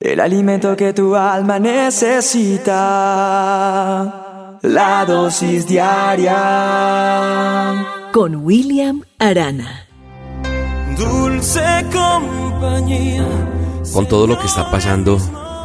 El 0.00 0.20
alimento 0.20 0.76
que 0.76 0.92
tu 0.92 1.16
alma 1.16 1.58
necesita. 1.58 2.70
La 4.62 5.04
dosis 5.04 5.66
diaria. 5.66 6.36
Con 8.12 8.36
William 8.36 9.02
Arana. 9.18 9.88
Dulce 10.96 11.84
compañía. 11.92 13.26
Con 13.92 14.06
todo 14.06 14.28
lo 14.28 14.38
que 14.38 14.46
está 14.46 14.70
pasando 14.70 15.18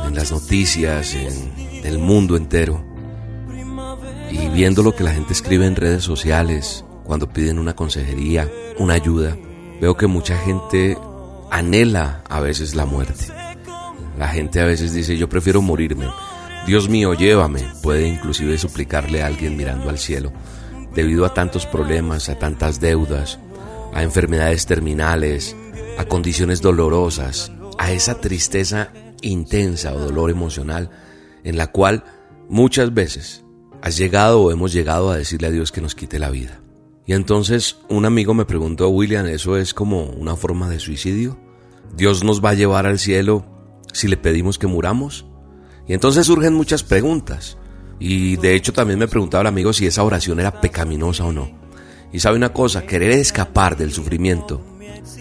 en 0.08 0.16
las 0.16 0.32
noticias, 0.32 1.14
en 1.14 1.86
el 1.86 2.00
mundo 2.00 2.36
entero, 2.36 2.84
y 4.32 4.48
viendo 4.50 4.82
lo 4.82 4.96
que 4.96 5.04
la 5.04 5.12
gente 5.12 5.34
escribe 5.34 5.68
en 5.68 5.76
redes 5.76 6.04
sociales, 6.04 6.84
cuando 7.04 7.30
piden 7.30 7.60
una 7.60 7.76
consejería, 7.76 8.50
una 8.80 8.96
ayuda, 8.96 9.38
veo 9.80 9.96
que 9.96 10.08
mucha 10.08 10.36
gente 10.40 10.98
anhela 11.52 12.24
a 12.28 12.40
veces 12.40 12.74
la 12.74 12.88
muerte. 12.88 13.43
La 14.18 14.28
gente 14.28 14.60
a 14.60 14.66
veces 14.66 14.94
dice, 14.94 15.18
yo 15.18 15.28
prefiero 15.28 15.62
morirme. 15.62 16.08
Dios 16.68 16.88
mío, 16.88 17.14
llévame. 17.14 17.64
Puede 17.82 18.08
inclusive 18.08 18.58
suplicarle 18.58 19.22
a 19.22 19.28
alguien 19.28 19.58
mirando 19.58 19.90
al 19.90 19.98
cielo. 19.98 20.32
Debido 20.94 21.26
a 21.26 21.34
tantos 21.34 21.66
problemas, 21.66 22.30
a 22.30 22.38
tantas 22.38 22.80
deudas, 22.80 23.40
a 23.94 24.04
enfermedades 24.04 24.66
terminales, 24.66 25.56
a 25.98 26.06
condiciones 26.06 26.62
dolorosas, 26.62 27.52
a 27.78 27.92
esa 27.92 28.22
tristeza 28.22 28.92
intensa 29.22 29.94
o 29.94 30.00
dolor 30.00 30.30
emocional 30.30 30.90
en 31.44 31.58
la 31.58 31.68
cual 31.68 32.04
muchas 32.50 32.94
veces 32.94 33.44
has 33.82 33.98
llegado 33.98 34.42
o 34.42 34.52
hemos 34.52 34.72
llegado 34.72 35.10
a 35.10 35.18
decirle 35.18 35.48
a 35.48 35.52
Dios 35.52 35.72
que 35.72 35.82
nos 35.82 35.96
quite 35.96 36.20
la 36.20 36.30
vida. 36.30 36.62
Y 37.06 37.14
entonces 37.14 37.78
un 37.90 38.06
amigo 38.06 38.34
me 38.34 38.46
preguntó, 38.46 38.90
William, 38.90 39.26
¿eso 39.26 39.58
es 39.58 39.74
como 39.74 40.06
una 40.06 40.36
forma 40.36 40.70
de 40.70 40.80
suicidio? 40.80 41.38
¿Dios 41.96 42.24
nos 42.24 42.44
va 42.44 42.52
a 42.52 42.56
llevar 42.56 42.86
al 42.86 43.00
cielo 43.00 43.46
si 43.92 44.08
le 44.08 44.18
pedimos 44.18 44.58
que 44.58 44.68
muramos? 44.68 45.26
Y 45.88 45.94
entonces 45.94 46.28
surgen 46.28 46.54
muchas 46.54 46.84
preguntas. 46.84 47.58
Y 48.00 48.38
de 48.38 48.56
hecho 48.56 48.74
también 48.74 49.00
me 49.00 49.08
preguntaba 49.08 49.42
el 49.42 49.48
amigo 49.48 49.74
si 49.74 49.86
esa 49.86 50.04
oración 50.04 50.40
era 50.40 50.62
pecaminosa 50.62 51.26
o 51.26 51.32
no. 51.32 51.50
Y 52.12 52.20
sabe 52.20 52.38
una 52.38 52.54
cosa, 52.54 52.86
querer 52.86 53.12
escapar 53.12 53.76
del 53.76 53.92
sufrimiento, 53.92 54.62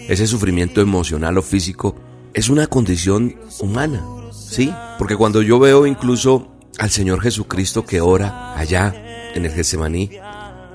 ese 0.07 0.27
sufrimiento 0.27 0.79
emocional 0.79 1.37
o 1.37 1.41
físico, 1.41 1.95
es 2.33 2.49
una 2.49 2.67
condición 2.67 3.35
humana, 3.59 4.05
¿sí? 4.31 4.71
Porque 4.97 5.15
cuando 5.15 5.41
yo 5.41 5.59
veo 5.59 5.87
incluso 5.87 6.51
al 6.77 6.89
Señor 6.89 7.21
Jesucristo 7.21 7.85
que 7.85 8.01
ora 8.01 8.53
allá 8.57 8.93
en 9.33 9.45
el 9.45 9.51
Getsemaní, 9.51 10.11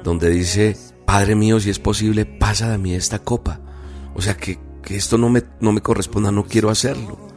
donde 0.03 0.31
dice, 0.31 0.77
Padre 1.05 1.35
mío, 1.35 1.61
si 1.61 1.71
es 1.71 1.79
posible, 1.79 2.27
pasa 2.27 2.71
de 2.71 2.79
mí 2.79 2.95
esta 2.95 3.21
copa. 3.21 3.61
O 4.15 4.21
sea 4.21 4.37
que, 4.37 4.59
que 4.83 4.97
esto 4.97 5.19
no 5.19 5.29
me, 5.29 5.43
no 5.61 5.73
me 5.73 5.81
corresponda, 5.81 6.33
no 6.33 6.45
quiero 6.45 6.71
hacerlo. 6.71 7.28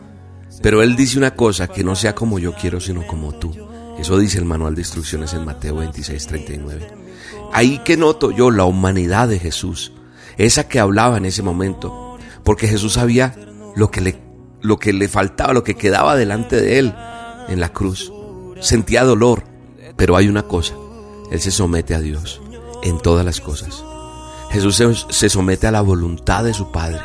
Pero 0.61 0.81
él 0.83 0.95
dice 0.95 1.17
una 1.17 1.35
cosa, 1.35 1.67
que 1.67 1.83
no 1.83 1.95
sea 1.95 2.13
como 2.13 2.39
yo 2.39 2.53
quiero, 2.53 2.79
sino 2.79 3.05
como 3.07 3.33
tú. 3.33 3.53
Eso 3.97 4.17
dice 4.17 4.37
el 4.37 4.45
manual 4.45 4.75
de 4.75 4.81
instrucciones 4.81 5.33
en 5.33 5.45
Mateo 5.45 5.75
26, 5.75 6.27
39. 6.27 6.87
Ahí 7.53 7.79
que 7.79 7.97
noto 7.97 8.31
yo 8.31 8.51
la 8.51 8.65
humanidad 8.65 9.27
de 9.27 9.39
Jesús, 9.39 9.93
esa 10.37 10.67
que 10.67 10.79
hablaba 10.79 11.17
en 11.17 11.25
ese 11.25 11.43
momento, 11.43 12.17
porque 12.43 12.67
Jesús 12.67 12.93
sabía 12.93 13.35
lo 13.75 13.91
que 13.91 14.01
le, 14.01 14.19
lo 14.61 14.77
que 14.77 14.93
le 14.93 15.07
faltaba, 15.07 15.53
lo 15.53 15.63
que 15.63 15.75
quedaba 15.75 16.15
delante 16.15 16.61
de 16.61 16.79
él 16.79 16.95
en 17.47 17.59
la 17.59 17.69
cruz. 17.69 18.11
Sentía 18.59 19.03
dolor, 19.03 19.43
pero 19.95 20.15
hay 20.15 20.27
una 20.27 20.43
cosa, 20.43 20.73
él 21.31 21.41
se 21.41 21.51
somete 21.51 21.93
a 21.93 21.99
Dios 21.99 22.41
en 22.83 22.99
todas 22.99 23.25
las 23.25 23.41
cosas. 23.41 23.83
Jesús 24.51 24.75
se, 24.75 24.93
se 25.09 25.29
somete 25.29 25.67
a 25.67 25.71
la 25.71 25.81
voluntad 25.81 26.43
de 26.43 26.53
su 26.53 26.71
Padre. 26.71 26.99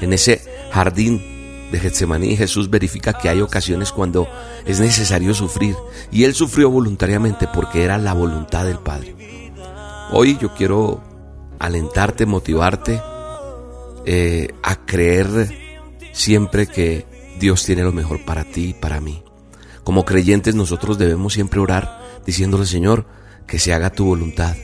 En 0.00 0.12
ese 0.12 0.42
jardín 0.70 1.35
de 1.70 1.80
Getsemaní, 1.80 2.36
Jesús 2.36 2.70
verifica 2.70 3.12
que 3.12 3.28
hay 3.28 3.40
ocasiones 3.40 3.92
cuando 3.92 4.28
es 4.64 4.80
necesario 4.80 5.34
sufrir, 5.34 5.76
y 6.10 6.24
él 6.24 6.34
sufrió 6.34 6.70
voluntariamente 6.70 7.48
porque 7.52 7.84
era 7.84 7.98
la 7.98 8.12
voluntad 8.12 8.64
del 8.64 8.78
Padre. 8.78 9.14
Hoy 10.12 10.38
yo 10.40 10.54
quiero 10.54 11.02
alentarte, 11.58 12.26
motivarte 12.26 13.00
eh, 14.04 14.48
a 14.62 14.76
creer 14.86 15.50
siempre 16.12 16.66
que 16.66 17.06
Dios 17.40 17.64
tiene 17.64 17.82
lo 17.82 17.92
mejor 17.92 18.24
para 18.24 18.44
ti 18.44 18.70
y 18.70 18.74
para 18.74 19.00
mí. 19.00 19.22
Como 19.84 20.04
creyentes 20.04 20.54
nosotros 20.54 20.98
debemos 20.98 21.32
siempre 21.32 21.60
orar 21.60 22.00
diciéndole 22.24 22.66
Señor 22.66 23.06
que 23.46 23.58
se 23.58 23.72
haga 23.72 23.90
tu 23.90 24.04
voluntad. 24.04 24.56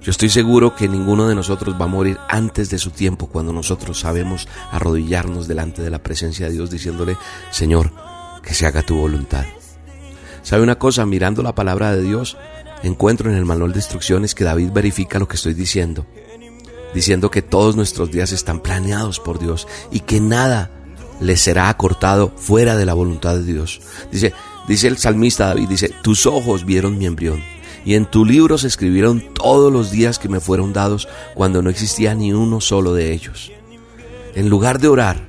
Yo 0.00 0.12
estoy 0.12 0.28
seguro 0.28 0.76
que 0.76 0.88
ninguno 0.88 1.28
de 1.28 1.34
nosotros 1.34 1.74
va 1.78 1.86
a 1.86 1.88
morir 1.88 2.18
antes 2.28 2.70
de 2.70 2.78
su 2.78 2.90
tiempo 2.90 3.26
cuando 3.26 3.52
nosotros 3.52 3.98
sabemos 4.00 4.48
arrodillarnos 4.70 5.48
delante 5.48 5.82
de 5.82 5.90
la 5.90 6.02
presencia 6.02 6.46
de 6.46 6.52
Dios 6.52 6.70
diciéndole, 6.70 7.16
Señor, 7.50 7.92
que 8.42 8.54
se 8.54 8.66
haga 8.66 8.82
tu 8.82 8.96
voluntad. 8.96 9.44
¿Sabe 10.42 10.62
una 10.62 10.78
cosa? 10.78 11.04
Mirando 11.04 11.42
la 11.42 11.54
palabra 11.54 11.94
de 11.94 12.02
Dios, 12.02 12.36
encuentro 12.82 13.28
en 13.28 13.36
el 13.36 13.44
manual 13.44 13.72
de 13.72 13.80
instrucciones 13.80 14.34
que 14.36 14.44
David 14.44 14.70
verifica 14.72 15.18
lo 15.18 15.26
que 15.26 15.36
estoy 15.36 15.54
diciendo, 15.54 16.06
diciendo 16.94 17.30
que 17.30 17.42
todos 17.42 17.74
nuestros 17.74 18.12
días 18.12 18.30
están 18.30 18.60
planeados 18.60 19.18
por 19.18 19.40
Dios 19.40 19.66
y 19.90 20.00
que 20.00 20.20
nada 20.20 20.70
le 21.20 21.36
será 21.36 21.68
acortado 21.68 22.32
fuera 22.36 22.76
de 22.76 22.86
la 22.86 22.94
voluntad 22.94 23.34
de 23.34 23.42
Dios. 23.42 23.80
Dice, 24.12 24.32
dice 24.68 24.86
el 24.86 24.96
salmista 24.96 25.48
David, 25.48 25.68
dice, 25.68 25.92
tus 26.02 26.24
ojos 26.24 26.64
vieron 26.64 26.98
mi 26.98 27.06
embrión 27.06 27.57
y 27.84 27.94
en 27.94 28.06
tu 28.06 28.24
libro 28.24 28.58
se 28.58 28.66
escribieron 28.66 29.22
todos 29.34 29.72
los 29.72 29.90
días 29.90 30.18
que 30.18 30.28
me 30.28 30.40
fueron 30.40 30.72
dados 30.72 31.08
cuando 31.34 31.62
no 31.62 31.70
existía 31.70 32.14
ni 32.14 32.32
uno 32.32 32.60
solo 32.60 32.94
de 32.94 33.12
ellos. 33.12 33.52
En 34.34 34.48
lugar 34.48 34.78
de 34.78 34.88
orar 34.88 35.28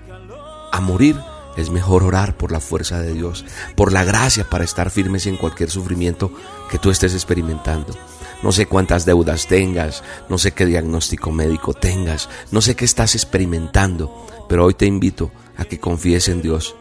a 0.71 0.81
morir, 0.81 1.15
es 1.57 1.69
mejor 1.69 2.03
orar 2.03 2.37
por 2.37 2.51
la 2.51 2.59
fuerza 2.59 2.99
de 2.99 3.13
Dios, 3.13 3.45
por 3.75 3.91
la 3.91 4.03
gracia 4.03 4.49
para 4.49 4.63
estar 4.63 4.89
firmes 4.91 5.25
en 5.25 5.37
cualquier 5.37 5.69
sufrimiento 5.69 6.31
que 6.69 6.79
tú 6.79 6.89
estés 6.89 7.13
experimentando. 7.13 7.95
No 8.41 8.51
sé 8.53 8.67
cuántas 8.67 9.05
deudas 9.05 9.47
tengas, 9.47 10.03
no 10.29 10.37
sé 10.37 10.53
qué 10.53 10.65
diagnóstico 10.65 11.31
médico 11.31 11.73
tengas, 11.73 12.29
no 12.51 12.61
sé 12.61 12.75
qué 12.75 12.85
estás 12.85 13.15
experimentando, 13.15 14.25
pero 14.47 14.65
hoy 14.65 14.73
te 14.73 14.85
invito 14.85 15.31
a 15.57 15.65
que 15.65 15.79
confíes 15.79 16.29
en 16.29 16.41
Dios 16.41 16.75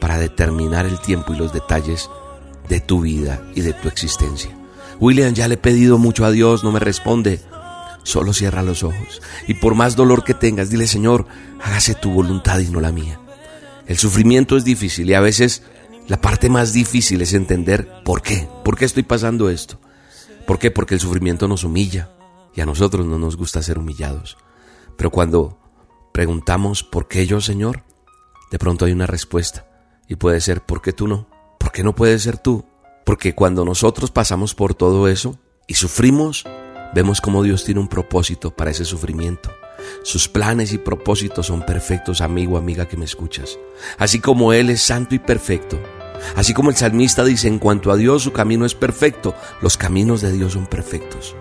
para 0.00 0.18
determinar 0.18 0.84
el 0.84 1.00
tiempo 1.00 1.32
y 1.32 1.36
los 1.36 1.52
detalles 1.52 2.10
de 2.68 2.80
tu 2.80 3.00
vida 3.00 3.42
y 3.54 3.62
de 3.62 3.72
tu 3.72 3.88
existencia. 3.88 4.50
William, 5.00 5.32
ya 5.34 5.48
le 5.48 5.54
he 5.54 5.58
pedido 5.58 5.98
mucho 5.98 6.24
a 6.24 6.30
Dios, 6.30 6.64
no 6.64 6.72
me 6.72 6.80
responde. 6.80 7.40
Solo 8.02 8.32
cierra 8.32 8.62
los 8.62 8.82
ojos 8.82 9.20
y 9.46 9.54
por 9.54 9.74
más 9.74 9.94
dolor 9.94 10.24
que 10.24 10.32
tengas, 10.32 10.70
dile 10.70 10.86
Señor, 10.86 11.26
hágase 11.62 11.94
tu 11.94 12.10
voluntad 12.10 12.58
y 12.58 12.68
no 12.68 12.80
la 12.80 12.90
mía. 12.90 13.20
El 13.86 13.98
sufrimiento 13.98 14.56
es 14.56 14.64
difícil 14.64 15.10
y 15.10 15.14
a 15.14 15.20
veces 15.20 15.62
la 16.06 16.20
parte 16.20 16.48
más 16.48 16.72
difícil 16.72 17.20
es 17.20 17.34
entender 17.34 18.02
por 18.04 18.22
qué, 18.22 18.48
por 18.64 18.78
qué 18.78 18.86
estoy 18.86 19.02
pasando 19.02 19.50
esto. 19.50 19.78
¿Por 20.46 20.58
qué? 20.58 20.70
Porque 20.70 20.94
el 20.94 21.00
sufrimiento 21.00 21.48
nos 21.48 21.64
humilla 21.64 22.10
y 22.54 22.62
a 22.62 22.66
nosotros 22.66 23.06
no 23.06 23.18
nos 23.18 23.36
gusta 23.36 23.62
ser 23.62 23.78
humillados. 23.78 24.38
Pero 24.96 25.10
cuando 25.10 25.58
preguntamos 26.12 26.82
¿por 26.82 27.08
qué 27.08 27.26
yo, 27.26 27.40
Señor? 27.42 27.84
De 28.50 28.58
pronto 28.58 28.86
hay 28.86 28.92
una 28.92 29.06
respuesta 29.06 29.66
y 30.08 30.16
puede 30.16 30.40
ser 30.40 30.64
¿por 30.64 30.80
qué 30.80 30.94
tú 30.94 31.06
no? 31.06 31.28
¿Por 31.58 31.72
qué 31.72 31.82
no 31.82 31.94
puedes 31.94 32.22
ser 32.22 32.38
tú? 32.38 32.64
Porque 33.08 33.34
cuando 33.34 33.64
nosotros 33.64 34.10
pasamos 34.10 34.54
por 34.54 34.74
todo 34.74 35.08
eso 35.08 35.38
y 35.66 35.76
sufrimos, 35.76 36.44
vemos 36.94 37.22
cómo 37.22 37.42
Dios 37.42 37.64
tiene 37.64 37.80
un 37.80 37.88
propósito 37.88 38.54
para 38.54 38.70
ese 38.70 38.84
sufrimiento. 38.84 39.50
Sus 40.02 40.28
planes 40.28 40.74
y 40.74 40.78
propósitos 40.78 41.46
son 41.46 41.64
perfectos, 41.64 42.20
amigo, 42.20 42.58
amiga 42.58 42.86
que 42.86 42.98
me 42.98 43.06
escuchas. 43.06 43.58
Así 43.96 44.20
como 44.20 44.52
Él 44.52 44.68
es 44.68 44.82
santo 44.82 45.14
y 45.14 45.20
perfecto. 45.20 45.80
Así 46.36 46.52
como 46.52 46.68
el 46.68 46.76
salmista 46.76 47.24
dice, 47.24 47.48
en 47.48 47.58
cuanto 47.58 47.90
a 47.90 47.96
Dios 47.96 48.24
su 48.24 48.34
camino 48.34 48.66
es 48.66 48.74
perfecto, 48.74 49.34
los 49.62 49.78
caminos 49.78 50.20
de 50.20 50.30
Dios 50.30 50.52
son 50.52 50.66
perfectos. 50.66 51.34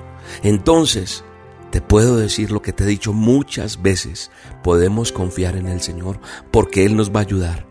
Entonces, 0.44 1.26
te 1.70 1.82
puedo 1.82 2.16
decir 2.16 2.50
lo 2.50 2.62
que 2.62 2.72
te 2.72 2.86
he 2.86 2.88
dicho 2.88 3.12
muchas 3.12 3.82
veces, 3.82 4.32
podemos 4.64 5.12
confiar 5.12 5.58
en 5.58 5.68
el 5.68 5.82
Señor 5.82 6.22
porque 6.50 6.86
Él 6.86 6.96
nos 6.96 7.12
va 7.12 7.20
a 7.20 7.24
ayudar 7.24 7.67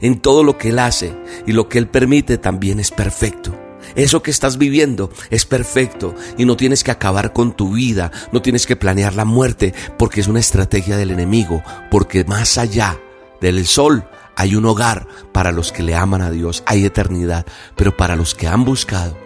en 0.00 0.20
todo 0.20 0.44
lo 0.44 0.58
que 0.58 0.70
Él 0.70 0.78
hace 0.78 1.14
y 1.46 1.52
lo 1.52 1.68
que 1.68 1.78
Él 1.78 1.88
permite 1.88 2.38
también 2.38 2.80
es 2.80 2.90
perfecto. 2.90 3.54
Eso 3.94 4.22
que 4.22 4.30
estás 4.30 4.58
viviendo 4.58 5.10
es 5.30 5.46
perfecto 5.46 6.14
y 6.36 6.44
no 6.44 6.56
tienes 6.56 6.84
que 6.84 6.90
acabar 6.90 7.32
con 7.32 7.52
tu 7.56 7.72
vida, 7.72 8.12
no 8.32 8.42
tienes 8.42 8.66
que 8.66 8.76
planear 8.76 9.14
la 9.14 9.24
muerte 9.24 9.74
porque 9.98 10.20
es 10.20 10.28
una 10.28 10.40
estrategia 10.40 10.96
del 10.96 11.10
enemigo, 11.10 11.62
porque 11.90 12.24
más 12.24 12.58
allá 12.58 12.98
del 13.40 13.66
sol 13.66 14.04
hay 14.36 14.54
un 14.54 14.66
hogar 14.66 15.06
para 15.32 15.52
los 15.52 15.72
que 15.72 15.82
le 15.82 15.94
aman 15.94 16.22
a 16.22 16.30
Dios, 16.30 16.62
hay 16.66 16.84
eternidad, 16.84 17.46
pero 17.76 17.96
para 17.96 18.14
los 18.14 18.34
que 18.34 18.46
han 18.46 18.64
buscado 18.64 19.16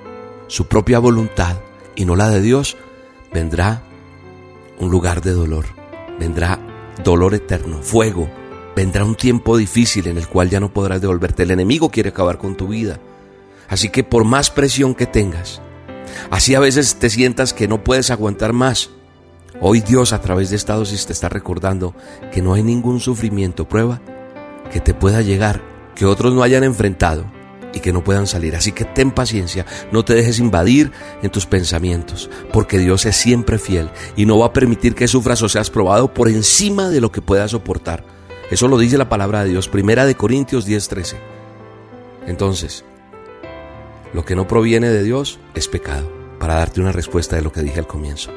su 0.47 0.67
propia 0.67 0.99
voluntad 0.99 1.57
y 1.97 2.05
no 2.05 2.17
la 2.17 2.29
de 2.29 2.41
Dios, 2.41 2.77
vendrá 3.33 3.83
un 4.79 4.91
lugar 4.91 5.23
de 5.23 5.33
dolor, 5.33 5.67
vendrá 6.19 6.59
dolor 7.05 7.35
eterno, 7.35 7.83
fuego, 7.83 8.31
Vendrá 8.75 9.05
un 9.05 9.15
tiempo 9.15 9.57
difícil 9.57 10.07
en 10.07 10.19
el 10.19 10.29
cual 10.29 10.49
ya 10.49 10.61
no 10.61 10.73
podrás 10.73 11.01
devolverte. 11.01 11.43
El 11.43 11.51
enemigo 11.51 11.91
quiere 11.91 12.11
acabar 12.11 12.39
con 12.39 12.57
tu 12.57 12.69
vida. 12.69 12.99
Así 13.69 13.89
que 13.89 14.05
por 14.05 14.25
más 14.25 14.51
presión 14.51 14.95
que 14.95 15.07
tengas, 15.07 15.61
así 16.31 16.55
a 16.55 16.61
veces 16.61 16.97
te 16.97 17.11
sientas 17.11 17.55
que 17.55 17.69
no 17.69 17.83
puedes 17.85 18.11
aguantar 18.11 18.53
más, 18.53 18.91
hoy 19.61 19.81
Dios 19.81 20.13
a 20.13 20.21
través 20.21 20.51
de 20.51 20.57
esta 20.57 20.75
dosis 20.75 21.07
te 21.07 21.13
está 21.13 21.29
recordando 21.29 21.95
que 22.33 22.43
no 22.43 22.55
hay 22.55 22.63
ningún 22.63 23.01
sufrimiento, 23.01 23.69
prueba, 23.69 24.01
que 24.71 24.81
te 24.81 24.93
pueda 24.93 25.23
llegar 25.23 25.73
que 25.95 26.07
otros 26.07 26.35
no 26.35 26.43
hayan 26.43 26.65
enfrentado 26.65 27.25
y 27.75 27.81
que 27.81 27.93
no 27.93 28.05
puedan 28.05 28.27
salir. 28.27 28.57
Así 28.57 28.73
que 28.73 28.85
ten 28.85 29.11
paciencia, 29.11 29.67
no 29.91 30.05
te 30.05 30.15
dejes 30.15 30.39
invadir 30.39 30.93
en 31.23 31.31
tus 31.31 31.47
pensamientos, 31.47 32.31
porque 32.53 32.79
Dios 32.79 33.07
es 33.07 33.17
siempre 33.17 33.59
fiel 33.59 33.91
y 34.17 34.27
no 34.27 34.39
va 34.39 34.47
a 34.47 34.53
permitir 34.53 34.95
que 34.95 35.09
sufras 35.09 35.43
o 35.43 35.49
seas 35.49 35.71
probado 35.71 36.13
por 36.13 36.29
encima 36.29 36.89
de 36.89 37.01
lo 37.01 37.11
que 37.13 37.23
puedas 37.23 37.53
soportar. 37.53 38.05
Eso 38.53 38.69
lo 38.69 38.77
dice 38.77 38.99
la 38.99 39.09
palabra 39.09 39.45
de 39.45 39.49
Dios, 39.49 39.67
primera 39.67 40.05
de 40.05 40.15
Corintios 40.15 40.67
10:13. 40.67 41.17
Entonces, 42.27 42.85
lo 44.13 44.27
que 44.27 44.37
no 44.37 44.47
proviene 44.47 44.91
de 44.91 45.03
Dios 45.03 45.41
es 45.55 45.69
pecado, 45.69 46.13
para 46.39 46.57
darte 46.57 46.83
una 46.83 46.93
respuesta 46.93 47.35
de 47.35 47.41
lo 47.41 47.51
que 47.51 47.63
dije 47.63 47.79
al 47.79 47.87
comienzo. 47.87 48.31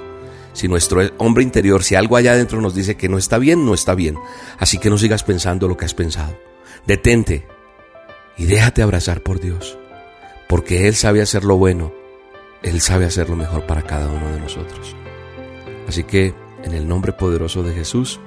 Si 0.54 0.70
nuestro 0.70 1.02
hombre 1.18 1.44
interior, 1.44 1.84
si 1.84 1.96
algo 1.96 2.16
allá 2.16 2.32
adentro 2.32 2.62
nos 2.62 2.74
dice 2.74 2.96
que 2.96 3.10
no 3.10 3.18
está 3.18 3.38
bien, 3.40 3.66
no 3.66 3.74
está 3.74 3.94
bien. 3.94 4.18
Así 4.58 4.78
que 4.78 4.90
no 4.90 4.98
sigas 4.98 5.24
pensando 5.24 5.68
lo 5.68 5.76
que 5.76 5.84
has 5.84 5.94
pensado. 5.94 6.40
Detente 6.88 7.46
y 8.38 8.46
déjate 8.46 8.84
abrazar 8.84 9.22
por 9.22 9.42
Dios, 9.42 9.78
porque 10.48 10.88
Él 10.88 10.96
sabe 10.96 11.22
hacer 11.22 11.44
lo 11.44 11.58
bueno, 11.58 11.92
Él 12.64 12.80
sabe 12.80 13.04
hacer 13.04 13.30
lo 13.30 13.36
mejor 13.36 13.66
para 13.66 13.82
cada 13.82 14.08
uno 14.08 14.32
de 14.32 14.40
nosotros. 14.40 14.96
Así 15.90 16.06
que, 16.06 16.34
en 16.64 16.74
el 16.74 16.88
nombre 16.88 17.12
poderoso 17.12 17.64
de 17.64 17.74
Jesús, 17.74 18.22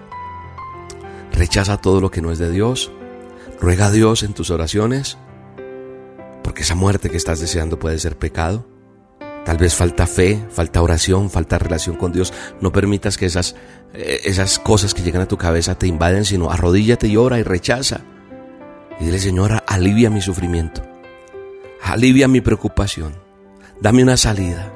rechaza 1.39 1.77
todo 1.77 2.01
lo 2.01 2.11
que 2.11 2.21
no 2.21 2.33
es 2.33 2.39
de 2.39 2.51
Dios, 2.51 2.91
ruega 3.61 3.87
a 3.87 3.91
Dios 3.93 4.25
en 4.25 4.35
tus 4.35 4.51
oraciones, 4.51 5.17
porque 6.43 6.63
esa 6.63 6.75
muerte 6.75 7.11
que 7.11 7.17
estás 7.17 7.41
deseando 7.41 7.79
puede 7.79 7.99
ser 7.99 8.19
pecado. 8.19 8.67
Tal 9.45 9.57
vez 9.57 9.75
falta 9.75 10.07
fe, 10.07 10.45
falta 10.51 10.83
oración, 10.83 11.31
falta 11.31 11.59
relación 11.59 11.97
con 11.97 12.13
Dios. 12.13 12.35
No 12.61 12.71
permitas 12.71 13.17
que 13.17 13.27
esas, 13.27 13.55
eh, 13.95 14.21
esas 14.25 14.59
cosas 14.59 14.93
que 14.93 15.03
llegan 15.03 15.23
a 15.23 15.29
tu 15.29 15.39
cabeza 15.39 15.79
te 15.79 15.87
invaden, 15.87 16.25
sino 16.25 16.51
arrodíllate 16.51 17.07
y 17.07 17.17
ora 17.17 17.39
y 17.39 17.45
rechaza. 17.45 18.01
Y 19.01 19.05
dile, 19.05 19.19
Señor, 19.19 19.63
alivia 19.67 20.11
mi 20.11 20.21
sufrimiento, 20.21 20.83
alivia 21.83 22.29
mi 22.29 22.41
preocupación, 22.41 23.15
dame 23.81 24.03
una 24.03 24.17
salida. 24.17 24.73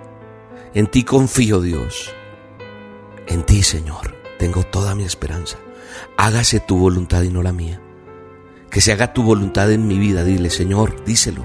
En 0.75 0.87
ti 0.87 1.03
confío, 1.03 1.61
Dios. 1.61 2.15
En 3.27 3.43
ti, 3.43 3.63
Señor, 3.63 4.15
tengo 4.39 4.63
toda 4.63 4.95
mi 4.95 5.03
esperanza. 5.03 5.59
Hágase 6.17 6.61
tu 6.61 6.77
voluntad 6.77 7.23
y 7.23 7.31
no 7.31 7.43
la 7.43 7.53
mía. 7.53 7.81
Que 8.71 8.81
se 8.81 8.93
haga 8.93 9.13
tu 9.13 9.23
voluntad 9.23 9.71
en 9.71 9.87
mi 9.87 9.99
vida. 9.99 10.25
Dile, 10.25 10.51
Señor, 10.51 11.05
díselo. 11.05 11.45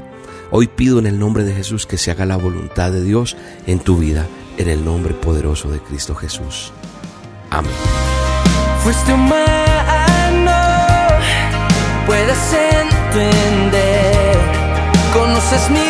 Hoy 0.51 0.67
pido 0.67 0.99
en 0.99 1.07
el 1.07 1.19
nombre 1.19 1.43
de 1.43 1.53
Jesús 1.53 1.85
que 1.85 1.97
se 1.97 2.11
haga 2.11 2.25
la 2.25 2.37
voluntad 2.37 2.91
de 2.91 3.03
Dios 3.03 3.35
en 3.65 3.79
tu 3.79 3.97
vida, 3.97 4.25
en 4.57 4.69
el 4.69 4.85
nombre 4.85 5.13
poderoso 5.13 5.69
de 5.69 5.79
Cristo 5.79 6.15
Jesús. 6.15 6.71
Amén. 7.49 7.71
Fuiste 8.83 9.11
humano, 9.11 10.51
puedes 12.05 12.53
entender, 12.53 14.37
conoces 15.13 15.69
mi 15.69 15.86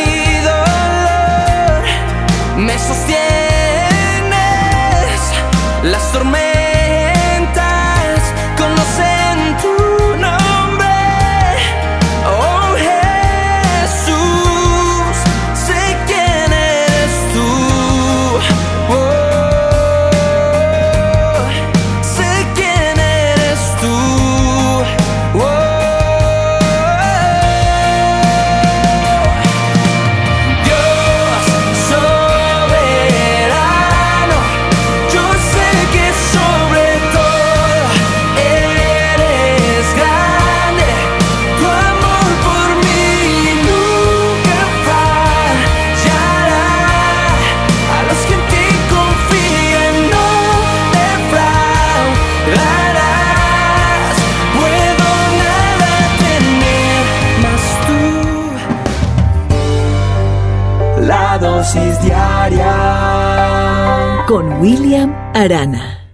Con 64.25 64.61
William 64.61 65.13
Arana. 65.33 66.06